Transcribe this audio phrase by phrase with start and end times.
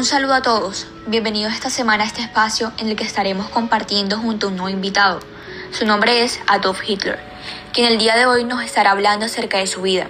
[0.00, 4.16] Un saludo a todos, bienvenidos esta semana a este espacio en el que estaremos compartiendo
[4.16, 5.20] junto a un nuevo invitado.
[5.72, 7.18] Su nombre es Adolf Hitler,
[7.74, 10.06] quien el día de hoy nos estará hablando acerca de su vida.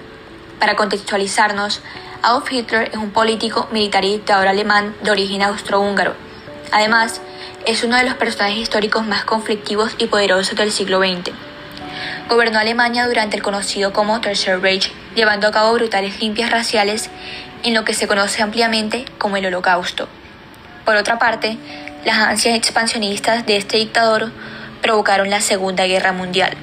[0.61, 1.81] Para contextualizarnos,
[2.23, 6.15] Adolf Hitler es un político, militar y dictador alemán de origen austrohúngaro.
[6.71, 7.21] Además,
[7.67, 11.33] es uno de los personajes históricos más conflictivos y poderosos del siglo XX.
[12.29, 17.11] Gobernó Alemania durante el conocido como Tercer Reich, llevando a cabo brutales limpias raciales
[17.63, 20.09] en lo que se conoce ampliamente como el Holocausto.
[20.85, 21.57] Por otra parte,
[22.05, 24.33] las ansias expansionistas de este dictador
[24.81, 26.57] provocaron la Segunda Guerra Mundial.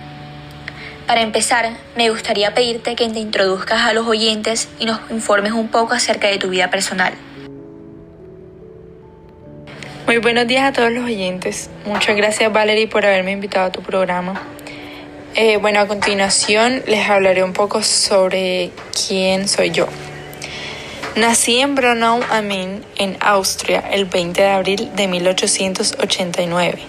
[1.05, 5.69] Para empezar, me gustaría pedirte que te introduzcas a los oyentes y nos informes un
[5.69, 7.13] poco acerca de tu vida personal.
[10.05, 11.69] Muy buenos días a todos los oyentes.
[11.85, 14.41] Muchas gracias Valerie por haberme invitado a tu programa.
[15.39, 19.85] Eh, bueno, a continuación les hablaré un poco sobre quién soy yo.
[21.15, 26.79] Nací en Braunau am Main, en Austria, el 20 de abril de 1889,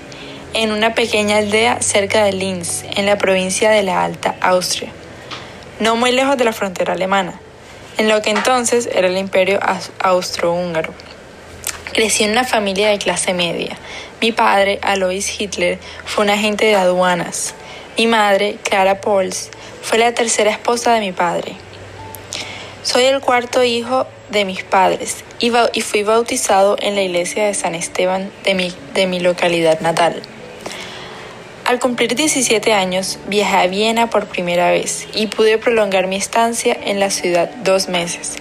[0.55, 4.93] en una pequeña aldea cerca de Linz, en la provincia de la Alta Austria,
[5.79, 7.39] no muy lejos de la frontera alemana,
[7.99, 9.61] en lo que entonces era el imperio
[9.99, 10.95] austrohúngaro.
[11.93, 13.77] Crecí en una familia de clase media.
[14.23, 17.55] Mi padre, Alois Hitler, fue un agente de aduanas.
[17.99, 19.51] Mi madre, Clara Pols,
[19.83, 21.57] fue la tercera esposa de mi padre.
[22.85, 27.75] Soy el cuarto hijo de mis padres y, fui bautizado en la iglesia de San
[27.75, 30.23] Esteban de mi, de mi localidad natal.
[31.65, 36.77] Al cumplir 17 años, viajé a Viena por primera vez y pude prolongar mi estancia
[36.81, 38.37] en la ciudad dos meses,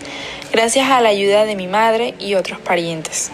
[0.52, 3.31] gracias a la ayuda de mi madre y otros parientes.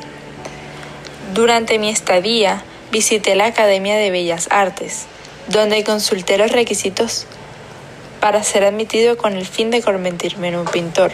[1.34, 5.08] Durante mi estadía, visité la Academia de Bellas Artes,
[5.48, 7.26] donde consulté los requisitos
[8.20, 11.12] para ser admitido con el fin de convertirme en un pintor.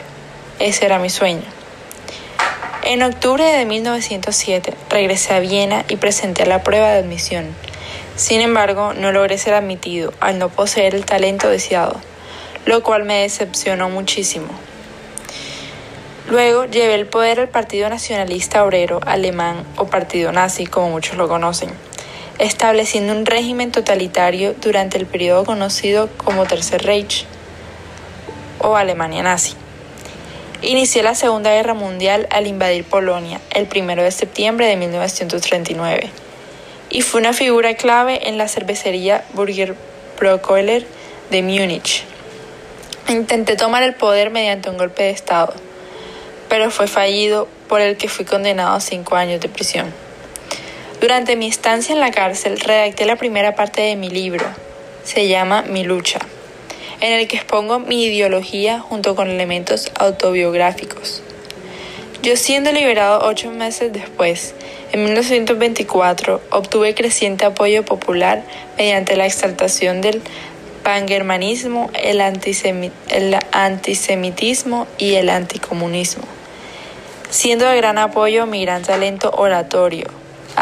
[0.60, 1.44] Ese era mi sueño.
[2.84, 7.56] En octubre de 1907 regresé a Viena y presenté la prueba de admisión.
[8.16, 12.00] Sin embargo, no logré ser admitido al no poseer el talento deseado,
[12.66, 14.48] lo cual me decepcionó muchísimo.
[16.30, 21.28] Luego llevé el poder al Partido Nacionalista Obrero Alemán o Partido Nazi, como muchos lo
[21.28, 21.72] conocen,
[22.40, 27.26] estableciendo un régimen totalitario durante el periodo conocido como Tercer Reich
[28.60, 29.54] o Alemania nazi.
[30.62, 36.10] Inicié la Segunda Guerra Mundial al invadir Polonia el 1 de septiembre de 1939
[36.90, 39.76] y fue una figura clave en la cervecería Burger
[41.30, 42.04] de Múnich.
[43.08, 45.54] Intenté tomar el poder mediante un golpe de Estado,
[46.48, 49.94] pero fue fallido por el que fui condenado a cinco años de prisión.
[51.02, 54.46] Durante mi estancia en la cárcel redacté la primera parte de mi libro.
[55.04, 56.20] Se llama Mi lucha
[57.02, 61.22] en el que expongo mi ideología junto con elementos autobiográficos.
[62.22, 64.54] Yo siendo liberado ocho meses después,
[64.92, 68.44] en 1924, obtuve creciente apoyo popular
[68.78, 70.22] mediante la exaltación del
[70.84, 72.20] pangermanismo, el,
[73.10, 76.24] el antisemitismo y el anticomunismo,
[77.30, 80.08] siendo de gran apoyo mi gran talento oratorio,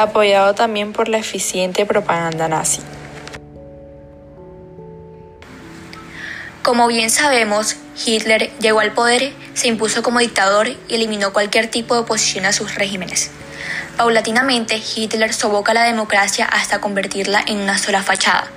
[0.02, 2.81] apoyado también por la eficiente propaganda nazi.
[6.63, 11.96] Como bien sabemos, Hitler llegó al poder, se impuso como dictador y eliminó cualquier tipo
[11.96, 13.31] de oposición a sus regímenes.
[13.96, 18.47] Paulatinamente, Hitler soboca la democracia hasta convertirla en una sola fachada.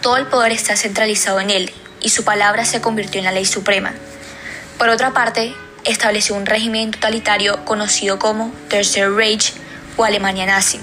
[0.00, 3.44] Todo el poder está centralizado en él y su palabra se convirtió en la ley
[3.44, 3.92] suprema.
[4.78, 9.52] Por otra parte, estableció un régimen totalitario conocido como Tercer Reich
[10.04, 10.80] Alemania nazi,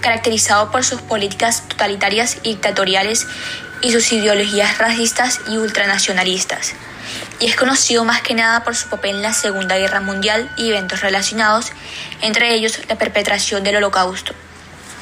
[0.00, 3.26] caracterizado por sus políticas totalitarias y dictatoriales
[3.80, 6.74] y sus ideologías racistas y ultranacionalistas,
[7.40, 10.70] y es conocido más que nada por su papel en la Segunda Guerra Mundial y
[10.70, 11.72] eventos relacionados,
[12.20, 14.34] entre ellos la perpetración del Holocausto.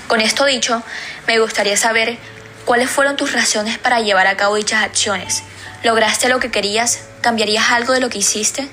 [0.09, 0.83] Con esto dicho,
[1.27, 2.19] me gustaría saber
[2.65, 5.43] cuáles fueron tus razones para llevar a cabo dichas acciones.
[5.85, 7.01] ¿Lograste lo que querías?
[7.21, 8.69] ¿Cambiarías algo de lo que hiciste?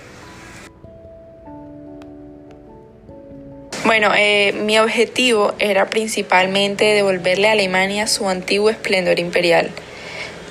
[3.88, 9.72] Bueno, eh, mi objetivo era principalmente devolverle a Alemania su antiguo esplendor imperial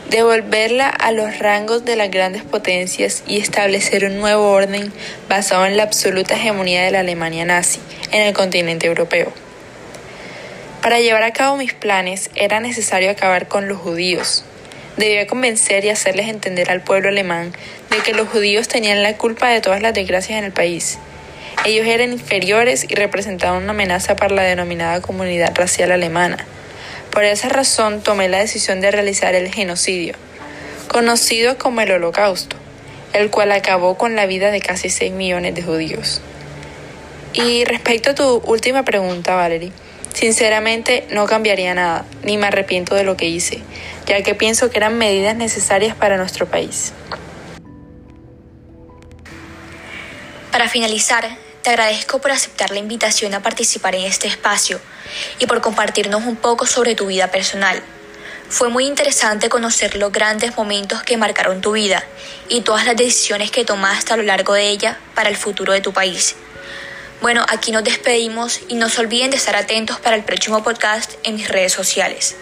[0.09, 4.91] devolverla a los rangos de las grandes potencias y establecer un nuevo orden
[5.29, 7.81] basado en la absoluta hegemonía de la Alemania nazi
[8.13, 9.33] en el continente europeo.
[10.81, 14.45] Para llevar a cabo mis planes era necesario acabar con los judíos.
[14.97, 17.53] Debía convencer y hacerles entender al pueblo alemán
[17.91, 20.99] de que los judíos tenían la culpa de todas las desgracias en el país.
[21.67, 26.47] Ellos eran inferiores y representaban una amenaza para la denominada comunidad racial alemana
[27.17, 30.13] por esa razón tomé la decisión de realizar el genocidio,
[30.87, 32.57] conocido como el Holocausto,
[33.15, 36.21] el cual acabó con la vida de casi 6 millones de judíos.
[37.33, 39.73] Y respecto a tu última pregunta, Valerie,
[40.13, 43.61] sinceramente no cambiaría nada, ni me arrepiento de lo que hice,
[44.05, 46.93] ya que pienso que eran medidas necesarias para nuestro país.
[50.53, 51.27] Para finalizar,
[51.67, 54.81] te agradezco por aceptar la invitación a participar en este espacio
[55.41, 57.83] y por compartirnos un poco sobre tu vida personal.
[58.49, 62.05] Fue muy interesante conocer los grandes momentos que marcaron tu vida
[62.49, 65.81] y todas las decisiones que tomaste a lo largo de ella para el futuro de
[65.81, 66.37] tu país.
[67.21, 71.15] Bueno, aquí nos despedimos y no se olviden de estar atentos para el próximo podcast
[71.25, 72.37] en mis redes sociales.